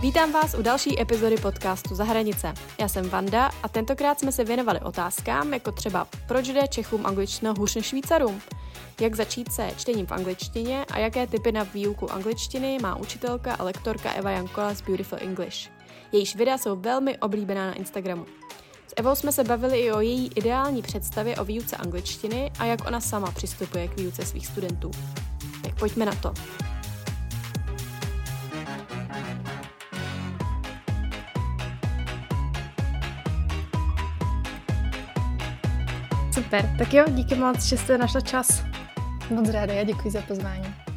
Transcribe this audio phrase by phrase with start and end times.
[0.00, 2.54] Vítám vás u další epizody podcastu Za hranice.
[2.78, 7.54] Já jsem Vanda a tentokrát jsme se věnovali otázkám, jako třeba proč jde Čechům angličtina
[7.58, 8.40] hůř než Švýcarům,
[9.00, 13.64] jak začít se čtením v angličtině a jaké typy na výuku angličtiny má učitelka a
[13.64, 15.70] lektorka Eva Jankola z Beautiful English.
[16.12, 18.26] Jejíž videa jsou velmi oblíbená na Instagramu.
[18.86, 22.86] S Evou jsme se bavili i o její ideální představě o výuce angličtiny a jak
[22.86, 24.90] ona sama přistupuje k výuce svých studentů.
[25.80, 26.34] Pojďme na to.
[36.34, 38.64] Super, tak jo, díky moc, že jste našla čas.
[39.30, 40.89] Moc ráda, já děkuji za pozvání.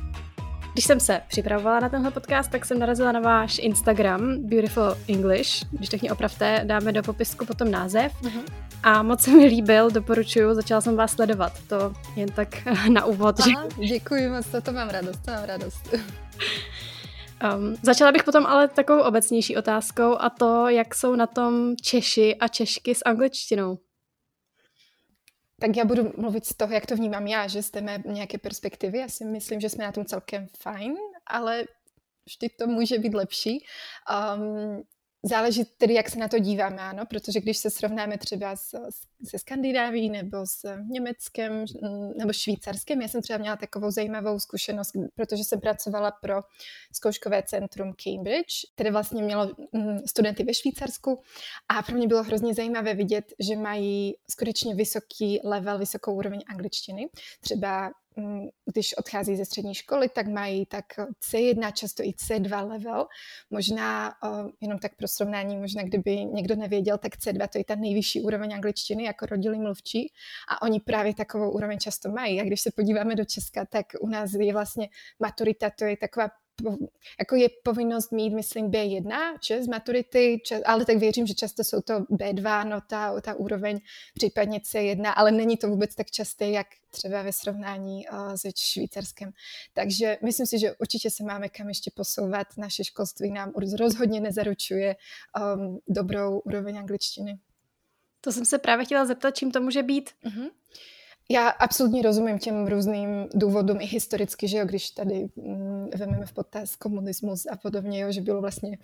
[0.74, 5.66] Když jsem se připravovala na tenhle podcast, tak jsem narazila na váš Instagram Beautiful English.
[5.72, 8.22] Když tak mě opravte, dáme do popisku potom název.
[8.22, 8.44] Uh-huh.
[8.84, 11.54] A moc se mi líbil, doporučuju, začala jsem vás sledovat.
[11.68, 13.36] To jen tak na úvod.
[13.40, 13.88] Aha, že...
[13.88, 15.96] Děkuji moc, to, to mám radost, to mám radost.
[17.58, 22.36] Um, začala bych potom ale takovou obecnější otázkou a to, jak jsou na tom Češi
[22.36, 23.78] a Češky s angličtinou
[25.64, 28.38] tak já budu mluvit z toho, jak to vnímám já, že z té mé nějaké
[28.38, 28.98] perspektivy.
[28.98, 30.96] Já si myslím, že jsme na tom celkem fajn,
[31.28, 31.64] ale
[32.26, 33.66] vždy to může být lepší.
[34.36, 34.84] Um,
[35.26, 38.70] Záleží tedy, jak se na to díváme, ano, protože když se srovnáme třeba s,
[39.26, 44.92] se Skandináví nebo s Německem mm, nebo Švýcarskem, já jsem třeba měla takovou zajímavou zkušenost,
[45.16, 46.42] protože jsem pracovala pro
[46.94, 51.22] zkouškové centrum Cambridge, které vlastně mělo mm, studenty ve Švýcarsku
[51.70, 57.10] a pro mě bylo hrozně zajímavé vidět, že mají skutečně vysoký level, vysokou úroveň angličtiny.
[57.42, 57.92] Třeba
[58.74, 60.86] když odchází ze střední školy, tak mají tak
[61.32, 63.08] C1, často i C2 level.
[63.50, 64.14] Možná,
[64.62, 68.54] jenom tak pro srovnání, možná kdyby někdo nevěděl, tak C2 to je ta nejvyšší úroveň
[68.54, 70.12] angličtiny jako rodilý mluvčí
[70.50, 72.42] a oni právě takovou úroveň často mají.
[72.42, 74.90] A když se podíváme do Česka, tak u nás je vlastně
[75.20, 76.30] maturita, to je taková
[77.20, 81.64] jako je povinnost mít, myslím, B1, že z maturity, čas, ale tak věřím, že často
[81.64, 83.80] jsou to B2, no ta, ta úroveň,
[84.14, 89.32] případně C1, ale není to vůbec tak časté, jak třeba ve srovnání uh, se Švýcarskem.
[89.74, 92.48] Takže myslím si, že určitě se máme kam ještě posouvat.
[92.58, 94.96] Naše školství nám rozhodně nezaručuje
[95.56, 97.40] um, dobrou úroveň angličtiny.
[98.22, 100.10] To jsem se právě chtěla zeptat, čím to může být.
[100.26, 100.50] Uh-huh.
[101.30, 105.90] Já absolutně rozumím těm různým důvodům i historicky, že jo, když tady mm,
[106.26, 108.78] v potaz komunismus a podobně, jo, že bylo vlastně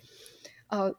[0.72, 0.90] uh,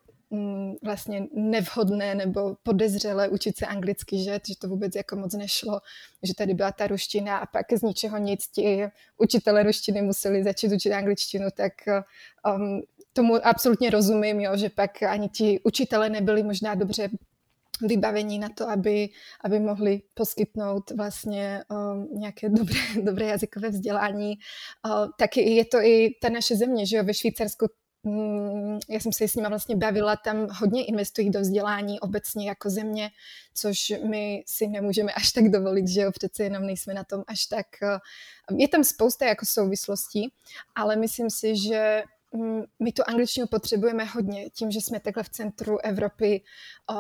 [0.84, 5.80] vlastně nevhodné nebo podezřelé učit se anglicky, že, že to vůbec jako moc nešlo,
[6.24, 8.88] že tady byla ta ruština a pak z ničeho nic ti
[9.18, 11.74] učitele ruštiny museli začít učit angličtinu, tak
[12.56, 12.82] um,
[13.14, 17.10] tomu absolutně rozumím, jo, že pak ani ti učitele nebyli možná dobře
[17.82, 19.10] vybavení na to, aby,
[19.42, 24.34] aby mohli poskytnout vlastně um, nějaké dobré, dobré jazykové vzdělání.
[24.86, 27.68] Uh, taky je to i ta naše země, že jo, ve Švýcarsku
[28.04, 32.70] mm, já jsem se s nimi vlastně bavila, tam hodně investují do vzdělání obecně jako
[32.70, 33.10] země,
[33.54, 37.46] což my si nemůžeme až tak dovolit, že jo, přece jenom nejsme na tom až
[37.46, 37.66] tak.
[38.52, 40.34] Uh, je tam spousta jako souvislostí,
[40.76, 42.04] ale myslím si, že
[42.80, 46.44] my tu angličtinu potřebujeme hodně, tím, že jsme takhle v centru Evropy,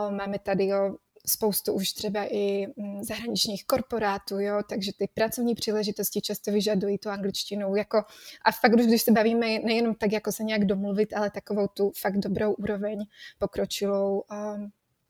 [0.09, 6.21] máme tady o, spoustu už třeba i mm, zahraničních korporátů, jo, takže ty pracovní příležitosti
[6.21, 7.75] často vyžadují tu angličtinu.
[7.75, 7.97] Jako,
[8.45, 11.91] a fakt už, když se bavíme nejenom tak, jako se nějak domluvit, ale takovou tu
[11.97, 13.05] fakt dobrou úroveň
[13.39, 14.25] pokročilou, o,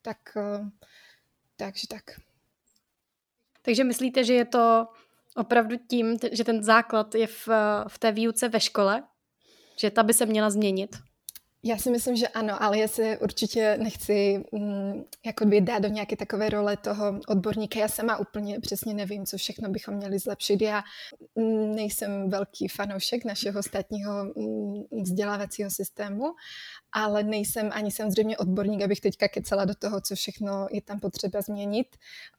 [0.01, 0.65] tak, o,
[1.55, 2.03] takže tak.
[3.61, 4.87] Takže myslíte, že je to
[5.35, 7.47] opravdu tím, že ten základ je v,
[7.87, 9.03] v té výuce ve škole,
[9.77, 10.95] že ta by se měla změnit?
[11.63, 15.87] Já si myslím, že ano, ale já se určitě nechci mm, jako by dát do
[15.87, 17.79] nějaké takové role toho odborníka.
[17.79, 20.61] Já sama úplně přesně nevím, co všechno bychom měli zlepšit.
[20.61, 20.83] Já
[21.35, 26.23] mm, nejsem velký fanoušek našeho státního mm, vzdělávacího systému,
[26.93, 31.41] ale nejsem ani samozřejmě odborník, abych teďka kecala do toho, co všechno je tam potřeba
[31.41, 31.87] změnit.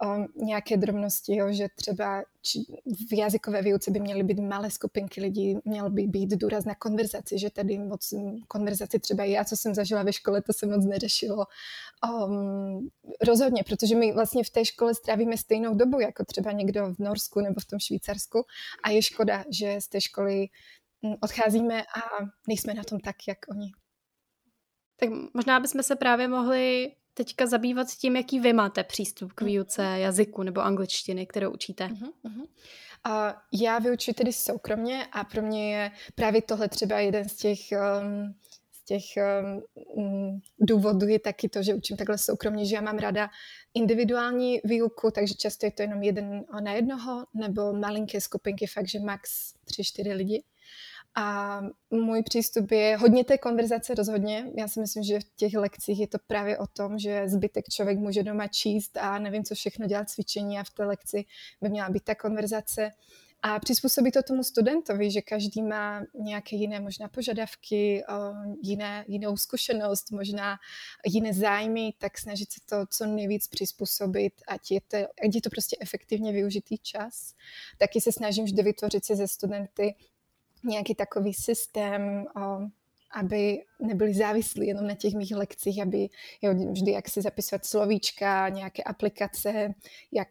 [0.02, 0.06] O,
[0.44, 2.58] nějaké drobnosti, jo, že třeba či
[3.10, 7.38] v jazykové výuce by měly být malé skupinky lidí, měl by být důraz na konverzaci,
[7.38, 8.14] že tady moc
[8.48, 11.46] konverzaci třeba já, co jsem zažila ve škole, to se moc neřešilo.
[12.26, 12.88] Um,
[13.26, 17.40] rozhodně, protože my vlastně v té škole strávíme stejnou dobu, jako třeba někdo v Norsku
[17.40, 18.44] nebo v tom Švýcarsku
[18.82, 20.48] a je škoda, že z té školy
[21.20, 22.00] odcházíme a
[22.48, 23.72] nejsme na tom tak, jak oni.
[25.02, 29.50] Tak možná bychom se právě mohli teďka zabývat tím, jaký vy máte přístup k mhm.
[29.50, 31.86] výuce jazyku nebo angličtiny, kterou učíte.
[31.86, 32.46] Uh-huh, uh-huh.
[33.08, 37.58] Uh, já vyučuji tedy soukromně a pro mě je právě tohle třeba jeden z těch,
[38.02, 38.34] um,
[38.72, 39.04] z těch
[39.94, 43.30] um, důvodů je taky to, že učím takhle soukromně, že já mám ráda
[43.74, 49.00] individuální výuku, takže často je to jenom jeden na jednoho, nebo malinké skupinky, fakt, že
[49.00, 50.44] max 3-4 lidi.
[51.14, 51.60] A
[51.90, 54.50] můj přístup je hodně té konverzace rozhodně.
[54.58, 57.98] Já si myslím, že v těch lekcích je to právě o tom, že zbytek člověk
[57.98, 61.24] může doma číst a nevím, co všechno dělat cvičení a v té lekci
[61.60, 62.90] by měla být ta konverzace
[63.44, 68.04] a přizpůsobit to tomu studentovi, že každý má nějaké jiné možná požadavky,
[68.62, 70.58] jiné, jinou zkušenost, možná
[71.06, 75.50] jiné zájmy, tak snažit se to co nejvíc přizpůsobit, ať je to, ať je to
[75.50, 77.34] prostě efektivně využitý čas.
[77.78, 79.94] Taky se snažím vždy vytvořit si ze studenty
[80.64, 82.24] nějaký takový systém,
[83.10, 86.08] aby nebyli závislí jenom na těch mých lekcích, aby
[86.42, 89.74] jo, vždy jak si zapisovat slovíčka, nějaké aplikace,
[90.12, 90.28] jak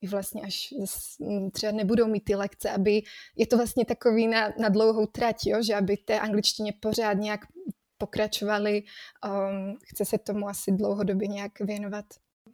[0.00, 0.74] i vlastně až
[1.52, 3.02] třeba nebudou mít ty lekce, aby
[3.36, 5.62] je to vlastně takový na, na dlouhou trať, jo?
[5.62, 7.40] že aby té angličtině pořád nějak
[7.98, 8.82] pokračovali,
[9.26, 12.04] um, chce se tomu asi dlouhodobě nějak věnovat.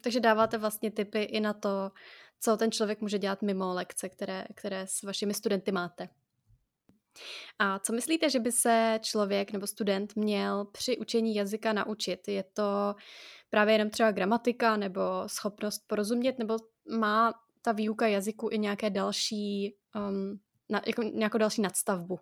[0.01, 1.91] Takže dáváte vlastně tipy i na to,
[2.39, 6.09] co ten člověk může dělat mimo lekce, které, které s vašimi studenty máte.
[7.59, 12.27] A co myslíte, že by se člověk nebo student měl při učení jazyka naučit?
[12.27, 12.95] Je to
[13.49, 16.57] právě jenom třeba gramatika nebo schopnost porozumět, nebo
[16.97, 20.39] má ta výuka jazyku i nějaké další, um,
[20.69, 22.19] na, jako nějakou další nadstavbu?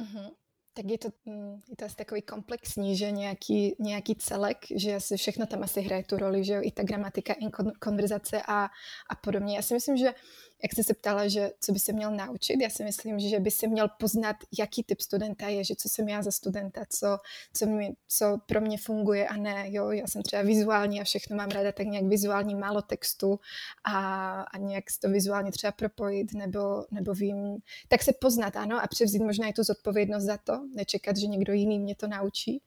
[0.00, 0.30] Uh-huh.
[0.74, 5.16] Tak je to, mm, je to asi takový komplexní, že nějaký, nějaký celek, že asi
[5.16, 7.50] všechno tam asi hraje tu roli, že jo, i ta gramatika, i
[7.80, 8.64] konverzace a,
[9.10, 9.56] a podobně.
[9.56, 10.14] Já si myslím, že
[10.62, 13.50] jak jsi se ptala, že co by se měl naučit, já si myslím, že by
[13.50, 17.18] se měl poznat, jaký typ studenta je, že co jsem já za studenta, co,
[17.52, 21.36] co, mi, co pro mě funguje a ne, jo, já jsem třeba vizuální a všechno
[21.36, 23.40] mám ráda tak nějak vizuální, málo textu
[23.84, 27.56] a, a nějak to vizuálně třeba propojit, nebo, nebo vím,
[27.88, 31.52] tak se poznat, ano, a převzít možná i tu zodpovědnost za to, nečekat, že někdo
[31.52, 32.62] jiný mě to naučí.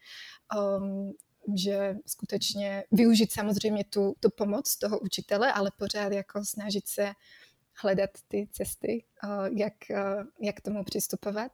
[0.80, 1.14] Um,
[1.56, 7.14] že skutečně využít samozřejmě tu, tu pomoc toho učitele, ale pořád jako snažit se
[7.82, 11.52] hledat ty cesty, eh, jak, eh, jak tomu přistupovat.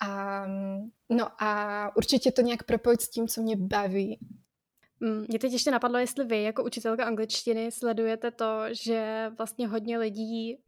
[0.00, 0.46] A,
[1.08, 4.18] no a určitě to nějak propojit s tím, co mě baví.
[5.00, 9.98] Mm, mě teď ještě napadlo, jestli vy jako učitelka angličtiny sledujete to, že vlastně hodně
[9.98, 10.58] lidí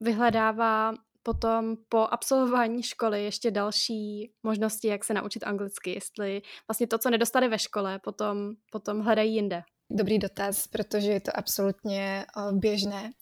[0.00, 6.98] vyhledává potom po absolvování školy ještě další možnosti, jak se naučit anglicky, jestli vlastně to,
[6.98, 9.62] co nedostali ve škole, potom, potom hledají jinde
[9.96, 13.12] dobrý dotaz, protože je to absolutně běžné.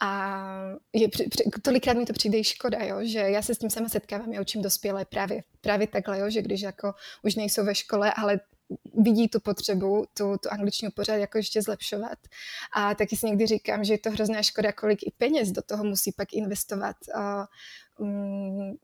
[0.00, 0.38] A
[0.92, 1.08] je,
[1.62, 4.40] tolikrát mi to přijde i škoda, jo, že já se s tím sama setkávám, já
[4.40, 8.40] učím dospělé právě, právě takhle, jo, že když jako už nejsou ve škole, ale
[8.94, 12.18] vidí tu potřebu, tu, tu angličtinu pořád jako ještě zlepšovat.
[12.76, 15.84] A taky si někdy říkám, že je to hrozná škoda, kolik i peněz do toho
[15.84, 16.96] musí pak investovat.
[17.98, 18.78] Um,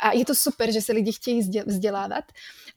[0.00, 2.24] a je to super, že se lidi chtějí vzdělávat,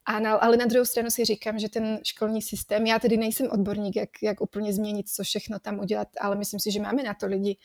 [0.07, 3.47] a na, ale na druhou stranu si říkám, že ten školní systém, já tedy nejsem
[3.51, 7.13] odborník, jak, jak úplně změnit, co všechno tam udělat, ale myslím si, že máme na
[7.13, 7.57] to lidi,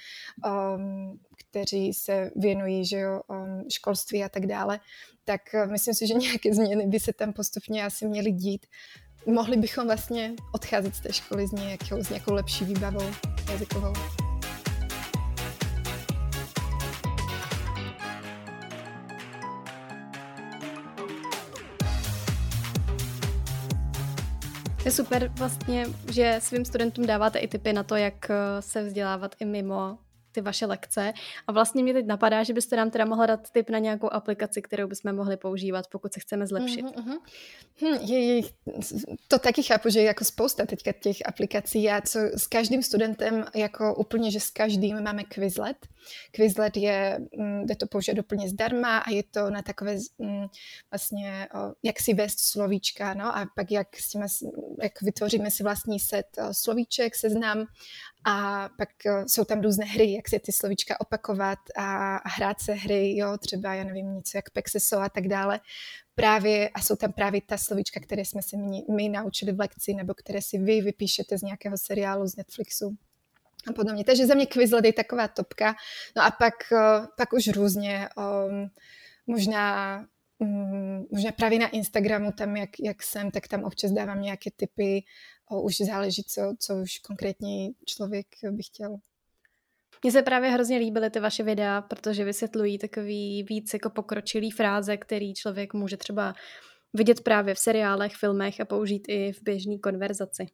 [0.47, 4.81] um, kteří se věnují že jo, um, školství a tak dále,
[5.25, 8.67] tak uh, myslím si, že nějaké změny by se tam postupně asi měly dít.
[9.27, 13.11] Mohli bychom vlastně odcházet z té školy s nějakou, s nějakou lepší výbavou
[13.51, 13.93] jazykovou.
[24.85, 29.35] Je super vlastně, že svým studentům dáváte i tipy na to, jak eh, se vzdělávat
[29.41, 29.99] i mimo
[30.33, 31.13] ty vaše lekce.
[31.47, 34.63] A vlastně mě teď napadá, že byste nám teda mohla dát tip na nějakou aplikaci,
[34.63, 36.85] kterou bychom mohli používat, pokud se chceme zlepšit.
[36.85, 37.19] Uh-huh.
[37.83, 38.43] Hm, je, je,
[39.29, 41.83] to taky chápu, že je jako spousta teďka těch aplikací.
[41.83, 45.77] Já co s každým studentem, jako úplně, že s každým máme Quizlet.
[46.31, 50.47] Quizlet je, hm, jde to použít úplně zdarma a je to na takové hm,
[50.91, 51.49] vlastně,
[51.83, 54.23] jak si vést slovíčka, no a pak jak, s tím,
[54.83, 57.67] jak vytvoříme si vlastní set slovíček, seznam
[58.25, 58.89] a pak
[59.27, 63.39] jsou tam různé hry, jak se ty slovíčka opakovat a, a hrát se hry, jo,
[63.39, 65.61] třeba, já nevím, něco jak Pexeso a tak dále.
[66.15, 69.95] Právě, a jsou tam právě ta slovíčka, které jsme se my, my naučili v lekci,
[69.95, 72.97] nebo které si vy vypíšete z nějakého seriálu z Netflixu
[73.69, 74.05] a podobně.
[74.05, 75.75] Takže za mě Quizlet je taková topka.
[76.17, 78.71] No a pak, uh, pak už různě, um,
[79.27, 79.99] možná
[80.39, 85.05] um, možná právě na Instagramu, tam jak, jak jsem, tak tam občas dávám nějaké typy
[85.51, 88.99] už záleží, co, co už konkrétně člověk by chtěl.
[90.05, 94.97] Mně se právě hrozně líbily ty vaše videa, protože vysvětlují takový víc jako pokročilý fráze,
[94.97, 96.35] který člověk může třeba
[96.95, 100.47] vidět právě v seriálech, filmech a použít i v běžné konverzaci.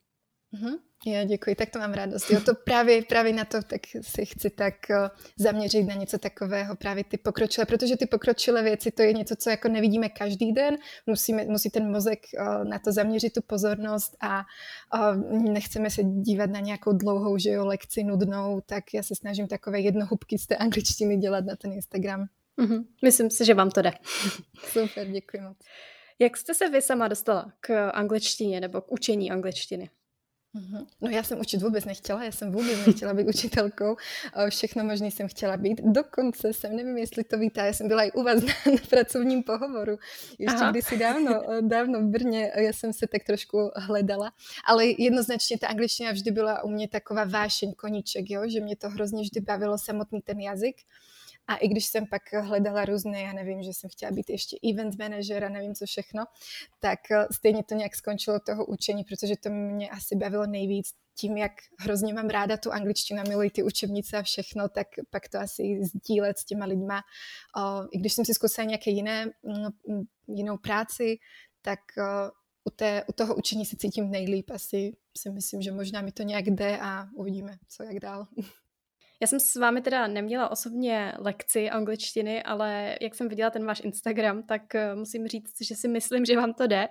[0.55, 0.79] Mm-hmm.
[1.07, 2.31] Já děkuji, tak to mám radost.
[2.31, 6.77] Jo, to právě, právě na to tak si chci tak uh, zaměřit na něco takového,
[6.77, 10.77] právě ty pokročilé, protože ty pokročilé věci, to je něco, co jako nevidíme každý den,
[11.07, 14.45] Musíme, musí ten mozek uh, na to zaměřit tu pozornost a
[14.95, 15.17] uh,
[15.53, 19.81] nechceme se dívat na nějakou dlouhou že jo, lekci nudnou, tak já se snažím takové
[19.81, 22.27] jednohubky z té angličtiny dělat na ten Instagram.
[22.59, 22.85] Mm-hmm.
[23.05, 23.93] Myslím si, že vám to jde.
[24.73, 25.57] Super, děkuji moc.
[26.19, 29.91] Jak jste se vy sama dostala k angličtině nebo k učení angličtiny?
[30.59, 30.87] Mhm.
[31.01, 33.97] No já jsem učit vůbec nechtěla, já jsem vůbec nechtěla být učitelkou,
[34.49, 35.81] všechno možné jsem chtěla být.
[35.85, 39.43] Dokonce jsem, nevím, jestli to víte, já jsem byla i u vás na, na pracovním
[39.43, 39.99] pohovoru,
[40.39, 40.71] ještě Aha.
[40.71, 44.33] kdysi dávno, dávno v Brně, já jsem se tak trošku hledala,
[44.65, 48.43] ale jednoznačně ta angličtina vždy byla u mě taková vášeň, koníček, jo?
[48.47, 50.77] že mě to hrozně vždy bavilo samotný ten jazyk.
[51.49, 54.99] A i když jsem pak hledala různé, já nevím, že jsem chtěla být ještě event
[54.99, 56.25] manažer a nevím co všechno,
[56.81, 61.37] tak eh, stejně to nějak skončilo toho učení, protože to mě asi bavilo nejvíc tím,
[61.37, 65.81] jak hrozně mám ráda tu angličtinu, miluji ty učebnice a všechno, tak pak to asi
[65.85, 67.03] sdílet s těma lidma.
[67.91, 71.19] I když jsem si zkusila nějaké jiné, mm, mm, jinou práci,
[71.63, 72.31] tak eh,
[72.65, 74.51] u, té, u toho učení se cítím nejlíp.
[74.51, 78.27] Asi si myslím, že možná mi to nějak jde a uvidíme, co jak dál.
[79.21, 83.81] Já jsem s vámi teda neměla osobně lekci angličtiny, ale jak jsem viděla ten váš
[83.81, 86.89] Instagram, tak eh, musím říct, že si myslím, že vám to jde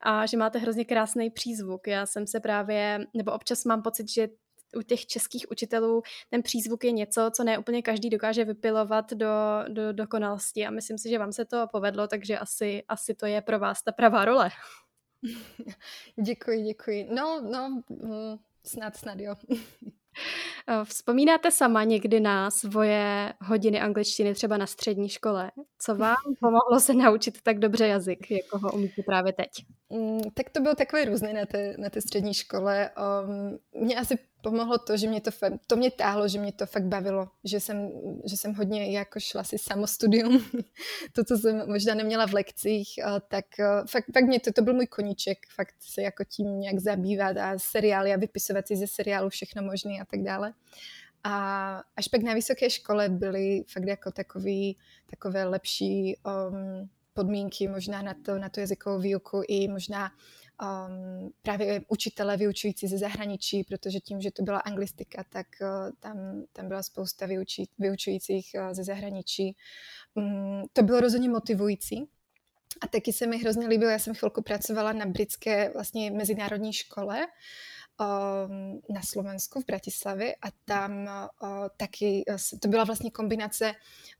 [0.00, 1.86] a že máte hrozně krásný přízvuk.
[1.86, 4.28] Já jsem se právě, nebo občas mám pocit, že
[4.76, 9.28] u těch českých učitelů ten přízvuk je něco, co ne úplně každý dokáže vypilovat do,
[9.68, 13.42] do dokonalosti a myslím si, že vám se to povedlo, takže asi, asi to je
[13.42, 14.50] pro vás ta pravá role.
[16.24, 17.08] Děkuji, děkuji.
[17.14, 19.34] No, no, mm, snad, snad jo.
[20.68, 25.50] Eh, vzpomínáte sama někdy na svoje hodiny angličtiny třeba na střední škole?
[25.78, 29.48] Co vám pomohlo se naučit tak dobře jazyk, jako ho umíte právě teď?
[29.90, 32.90] Mm, tak to bylo takové různé na té, na té střední škole.
[33.24, 35.30] Um, mě asi pomohlo to, že mě to,
[35.66, 37.90] to mě táhlo, že mě to fakt bavilo, že jsem,
[38.24, 40.44] že jsem hodně jako šla si samostudium,
[41.12, 42.88] to, co jsem možná neměla v lekcích,
[43.28, 43.44] tak
[43.90, 47.58] fakt, fakt mě to, to byl můj koníček, fakt se jako tím nějak zabývat a
[47.58, 50.52] seriály a vypisovat si ze seriálu všechno možné a tak dále.
[51.24, 54.78] A až pak na vysoké škole byly fakt jako takový,
[55.10, 60.10] takové lepší um, podmínky možná na to, na tu jazykovou výuku i možná
[60.62, 65.68] um, právě učitele vyučující ze zahraničí, protože tím, že to byla anglistika, tak uh,
[66.00, 69.56] tam, tam byla spousta vyučí, vyučujících uh, ze zahraničí.
[70.14, 72.08] Um, to bylo rozhodně motivující.
[72.80, 77.26] A taky se mi hrozně líbilo, já jsem chvilku pracovala na britské vlastně mezinárodní škole,
[78.90, 81.08] na Slovensku v Bratislavě a tam
[81.76, 82.24] taky,
[82.60, 83.74] to byla vlastně kombinace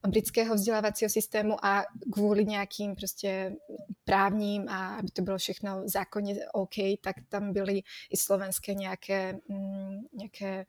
[0.08, 3.56] britského vzdělávacího systému a kvůli nějakým prostě
[4.04, 10.00] právním a aby to bylo všechno zákonně OK, tak tam byly i slovenské nějaké, mm,
[10.12, 10.66] nějaké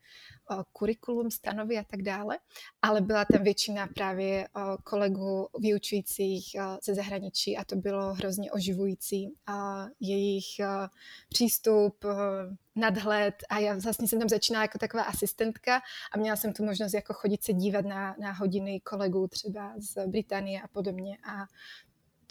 [0.73, 2.39] kurikulum, stanovy a tak dále,
[2.81, 4.47] ale byla tam většina právě
[4.83, 9.33] kolegů vyučujících ze zahraničí a to bylo hrozně oživující.
[9.47, 10.45] A jejich
[11.29, 12.05] přístup,
[12.79, 15.81] nadhled a já vlastně jsem tam začínala jako taková asistentka
[16.13, 20.07] a měla jsem tu možnost jako chodit se dívat na, na hodiny kolegů třeba z
[20.07, 21.45] Británie a podobně a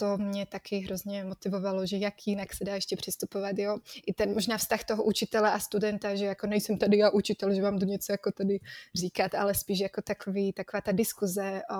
[0.01, 3.79] to mě taky hrozně motivovalo, že jak jinak se dá ještě přistupovat, jo.
[4.07, 7.63] I ten možná vztah toho učitele a studenta, že jako nejsem tady já učitel, že
[7.63, 8.61] vám to něco jako tady
[8.95, 11.77] říkat, ale spíš jako takový, taková ta diskuze, o,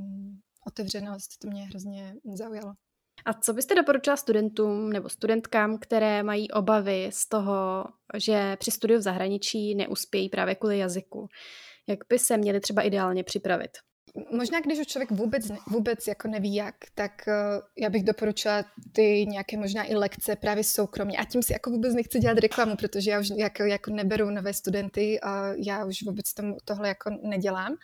[0.00, 2.74] mm, otevřenost, to mě hrozně zaujalo.
[3.24, 7.84] A co byste doporučila studentům nebo studentkám, které mají obavy z toho,
[8.16, 11.28] že při studiu v zahraničí neuspějí právě kvůli jazyku?
[11.88, 13.70] Jak by se měli třeba ideálně připravit?
[14.32, 17.34] Možná, když už člověk vůbec, vůbec jako neví jak, tak uh,
[17.78, 21.18] já bych doporučila ty nějaké možná i lekce právě soukromně.
[21.18, 24.54] A tím si jako vůbec nechci dělat reklamu, protože já už jako, jako neberu nové
[24.54, 27.76] studenty a já už vůbec tomu, tohle jako nedělám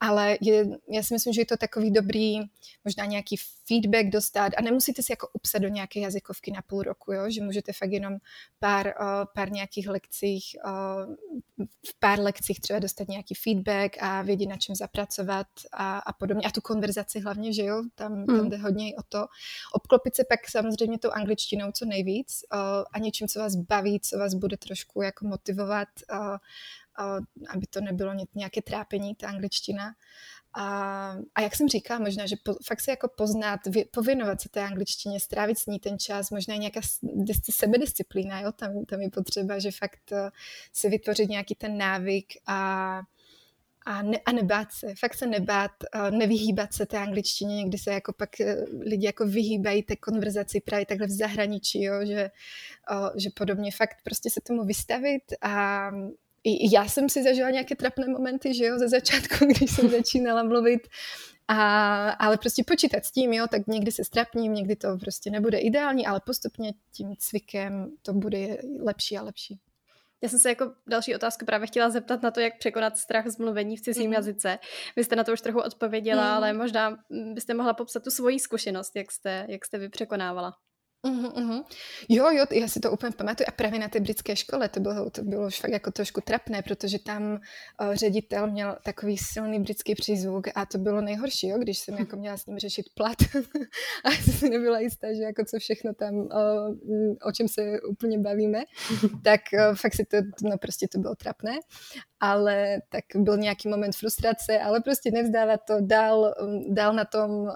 [0.00, 2.38] ale je, já si myslím, že je to takový dobrý,
[2.84, 3.36] možná nějaký
[3.66, 7.30] feedback dostat a nemusíte si jako upsat do nějaké jazykovky na půl roku, jo?
[7.30, 8.16] že můžete fakt jenom
[8.58, 11.14] pár, uh, pár nějakých lekcích, uh,
[11.86, 16.42] v pár lekcích třeba dostat nějaký feedback a vědět, na čem zapracovat a, a podobně.
[16.46, 18.26] A tu konverzaci hlavně, že jo, tam, mm.
[18.26, 19.26] tam jde hodně o to.
[19.72, 22.58] Obklopit se pak samozřejmě tou angličtinou co nejvíc uh,
[22.92, 26.36] a něčím, co vás baví, co vás bude trošku jako motivovat uh,
[27.48, 29.94] aby to nebylo nějaké trápení, ta angličtina.
[30.58, 34.48] A, a jak jsem říkala, možná, že po, fakt se jako poznat, vy, pověnovat se
[34.48, 36.80] té angličtině, strávit s ní ten čas, možná nějaká
[37.50, 40.18] sebedisciplína, jo, tam, tam je potřeba, že fakt uh,
[40.72, 43.00] si vytvořit nějaký ten návyk a,
[43.86, 47.92] a, ne, a nebát se, fakt se nebát, uh, nevyhýbat se té angličtině, někdy se
[47.92, 52.30] jako pak uh, lidi jako vyhýbají té konverzaci právě takhle v zahraničí, jo, že,
[53.16, 56.25] že podobně fakt prostě se tomu vystavit a i
[56.72, 60.88] já jsem si zažila nějaké trapné momenty, že jo, ze začátku, když jsem začínala mluvit,
[61.48, 65.58] a, ale prostě počítat s tím, jo, tak někdy se strapním, někdy to prostě nebude
[65.58, 69.60] ideální, ale postupně tím cvikem to bude lepší a lepší.
[70.22, 73.38] Já jsem se jako další otázku právě chtěla zeptat na to, jak překonat strach z
[73.38, 74.12] mluvení v cizím mm.
[74.12, 74.58] jazyce.
[74.96, 76.36] Vy jste na to už trochu odpověděla, mm.
[76.36, 76.98] ale možná
[77.34, 80.56] byste mohla popsat tu svoji zkušenost, jak jste, jak jste vy překonávala.
[81.06, 81.64] Uh-huh.
[82.08, 83.46] Jo, jo, já si to úplně pamatuju.
[83.48, 86.98] A právě na té britské škole to bylo, to bylo fakt jako trošku trapné, protože
[86.98, 91.94] tam uh, ředitel měl takový silný britský přízvuk a to bylo nejhorší, jo, když jsem
[91.94, 93.16] jako měla s ním řešit plat
[94.04, 96.28] a jsem si nebyla jistá, že jako co všechno tam, uh,
[97.22, 98.64] o čem se úplně bavíme,
[99.24, 101.58] tak uh, fakt si to, no prostě to bylo trapné
[102.20, 106.34] ale tak byl nějaký moment frustrace, ale prostě nevzdávat to, dál,
[106.68, 107.50] dál na tom uh,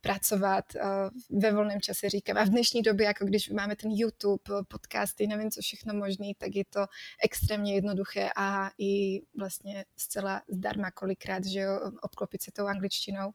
[0.00, 2.38] pracovat uh, ve volném čase, říkám.
[2.38, 6.56] A v dnešní době, jako když máme ten YouTube, podcasty, nevím co všechno možný, tak
[6.56, 6.86] je to
[7.22, 13.30] extrémně jednoduché a i vlastně zcela zdarma kolikrát, že jo, obklopit se tou angličtinou.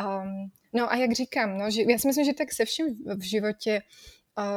[0.00, 3.22] Um, no a jak říkám, no, že já si myslím, že tak se vším v
[3.22, 3.82] životě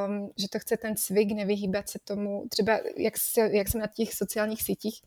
[0.08, 3.88] um, že to chce ten cvik, nevyhýbat se tomu, třeba jak, se, jak jsem na
[3.88, 5.02] těch sociálních sítích,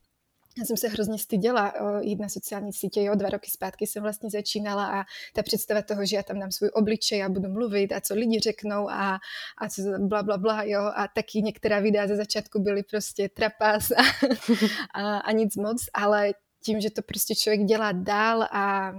[0.59, 4.31] já jsem se hrozně styděla jít na sociální sítě, jo, dva roky zpátky jsem vlastně
[4.31, 8.01] začínala a ta představa toho, že já tam dám svůj obličej a budu mluvit a
[8.01, 9.19] co lidi řeknou a,
[9.59, 13.91] a co bla, bla, bla, jo, a taky některá videa ze začátku byly prostě trapas
[13.91, 14.03] a,
[14.95, 18.93] a, a nic moc, ale tím, že to prostě člověk dělá dál a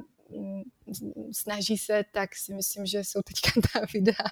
[1.31, 4.25] snaží se, tak si myslím, že jsou teďka ta videa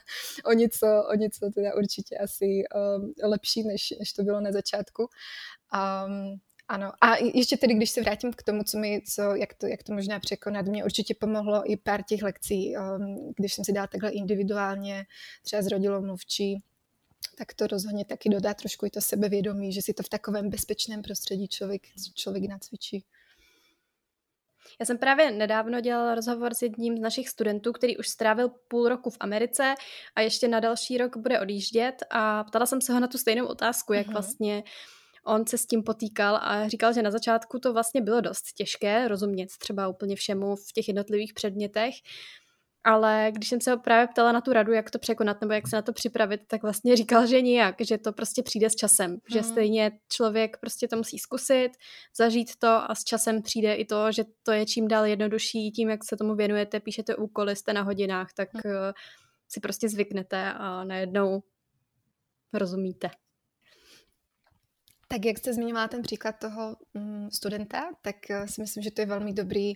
[0.46, 5.08] o něco, o něco teda určitě asi um, lepší, než, než to bylo na začátku.
[5.74, 9.68] Um, ano, a ještě tedy, když se vrátím k tomu, co mi, co, jak, to,
[9.68, 13.74] jak to možná překonat, mě určitě pomohlo i pár těch lekcí, um, když jsem si
[13.74, 15.06] dala takhle individuálně,
[15.44, 16.64] třeba s rodilou mluvčí,
[17.38, 21.02] tak to rozhodně taky dodá trošku i to sebevědomí, že si to v takovém bezpečném
[21.02, 21.82] prostředí člověk,
[22.16, 23.06] člověk nacvičí.
[24.80, 28.90] Já jsem právě nedávno dělala rozhovor s jedním z našich studentů, který už strávil půl
[28.90, 29.76] roku v Americe
[30.16, 31.96] a ještě na další rok bude odjíždět.
[32.10, 34.12] A ptala jsem se ho na tu stejnou otázku, jak mm-hmm.
[34.12, 34.64] vlastně
[35.26, 36.40] on se s tím potýkal.
[36.42, 40.72] A říkal, že na začátku to vlastně bylo dost těžké rozumět třeba úplně všemu v
[40.74, 41.96] těch jednotlivých předmětech,
[42.84, 45.68] ale když jsem se ho právě ptala na tu radu, jak to překonat nebo jak
[45.68, 49.12] se na to připravit, tak vlastně říkal, že nijak, že to prostě přijde s časem,
[49.12, 49.18] mm.
[49.32, 49.52] že hmm.
[49.52, 51.72] stejně člověk prostě to musí zkusit,
[52.18, 55.90] zažít to a s časem přijde i to, že to je čím dál jednodušší, tím,
[55.90, 58.72] jak se tomu věnujete, píšete úkoly, jste na hodinách, tak mm.
[59.50, 61.44] si prostě zvyknete a najednou
[62.54, 63.10] rozumíte.
[65.08, 69.02] Tak jak jste zmiňovala ten příklad toho um, studenta, tak uh, si myslím, že to
[69.02, 69.74] je velmi dobrý,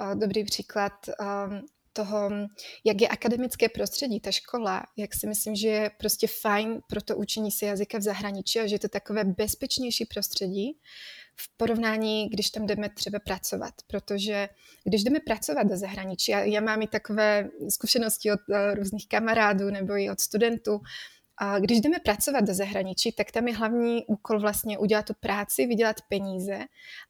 [0.00, 1.62] uh, dobrý příklad um,
[1.98, 2.30] toho,
[2.84, 7.16] jak je akademické prostředí, ta škola, jak si myslím, že je prostě fajn pro to
[7.16, 10.78] učení se jazyka v zahraničí a že je to takové bezpečnější prostředí
[11.36, 13.74] v porovnání, když tam jdeme třeba pracovat.
[13.86, 14.48] Protože
[14.84, 19.70] když jdeme pracovat do zahraničí, já, já mám i takové zkušenosti od uh, různých kamarádů
[19.70, 20.80] nebo i od studentů,
[21.38, 25.66] a když jdeme pracovat do zahraničí, tak tam je hlavní úkol vlastně udělat tu práci,
[25.66, 26.58] vydělat peníze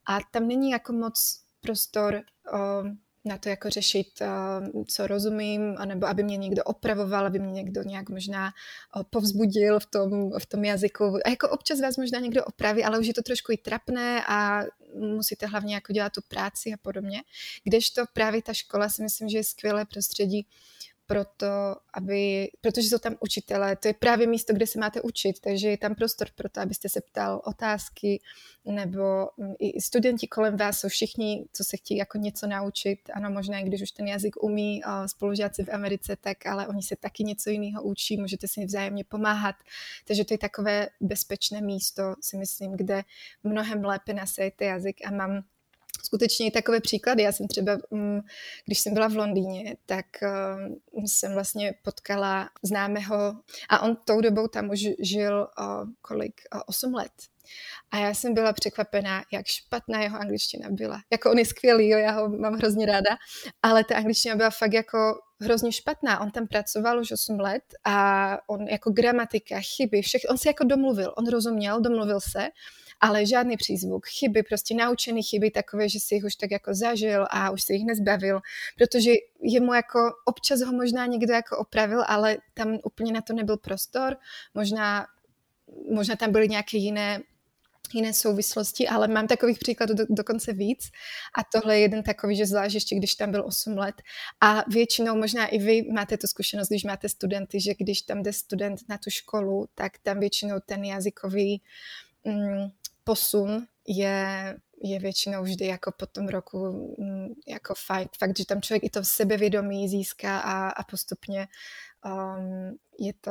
[0.08, 2.22] a tam není jako moc prostor
[2.52, 2.88] uh,
[3.28, 7.82] na to jako řešit, uh, co rozumím, anebo aby mě někdo opravoval, aby mě někdo
[7.82, 8.52] nějak možná
[8.96, 11.04] uh, povzbudil v tom, v tom jazyku.
[11.24, 14.62] A jako občas vás možná někdo opraví, ale už je to trošku i trapné a
[14.94, 17.22] musíte hlavně jako dělat tu práci a podobně.
[17.64, 20.46] Kdežto právě ta škola si myslím, že je skvělé prostředí
[21.08, 21.46] proto,
[21.94, 25.78] aby, protože jsou tam učitelé, to je právě místo, kde se máte učit, takže je
[25.78, 28.20] tam prostor pro to, abyste se ptal otázky,
[28.64, 33.30] nebo mm, i studenti kolem vás jsou všichni, co se chtějí jako něco naučit, ano,
[33.30, 37.50] možná když už ten jazyk umí spolužáci v Americe, tak ale oni se taky něco
[37.50, 39.56] jiného učí, můžete si vzájemně pomáhat,
[40.06, 43.02] takže to je takové bezpečné místo, si myslím, kde
[43.42, 45.42] mnohem lépe nasejete jazyk a mám
[46.08, 47.22] skutečně i takové příklady.
[47.22, 48.20] Já jsem třeba, mm,
[48.64, 53.34] když jsem byla v Londýně, tak uh, jsem vlastně potkala známého
[53.68, 55.48] a on tou dobou tam už žil
[56.00, 57.12] kolik, uh, 8 let.
[57.90, 61.00] A já jsem byla překvapená, jak špatná jeho angličtina byla.
[61.12, 63.16] Jako on je skvělý, jo, já ho mám hrozně ráda,
[63.62, 66.20] ale ta angličtina byla fakt jako hrozně špatná.
[66.20, 70.64] On tam pracoval už 8 let a on jako gramatika, chyby, všechno, on se jako
[70.64, 72.48] domluvil, on rozuměl, domluvil se
[73.00, 77.26] ale žádný přízvuk, chyby, prostě naučený chyby takové, že si jich už tak jako zažil
[77.30, 78.40] a už se jich nezbavil,
[78.76, 83.56] protože jemu jako občas ho možná někdo jako opravil, ale tam úplně na to nebyl
[83.56, 84.16] prostor,
[84.54, 85.06] možná,
[85.90, 87.20] možná tam byly nějaké jiné
[87.94, 90.90] jiné souvislosti, ale mám takových příkladů do, dokonce víc.
[91.38, 93.94] A tohle je jeden takový, že zvlášť ještě když tam byl 8 let.
[94.40, 98.32] A většinou možná i vy máte tu zkušenost, když máte studenty, že když tam jde
[98.32, 101.62] student na tu školu, tak tam většinou ten jazykový
[102.24, 102.68] mm,
[103.08, 106.58] posun je, je většinou vždy jako po tom roku
[106.98, 108.08] mm, jako fajn.
[108.18, 111.48] Fakt, že tam člověk i to sebevědomí získá a, a postupně
[112.04, 113.30] um, je to,